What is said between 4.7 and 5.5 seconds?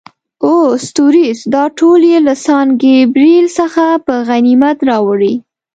راوړي.